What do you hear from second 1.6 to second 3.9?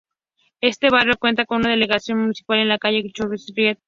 delegación municipal en la calle Charloun-Rieu.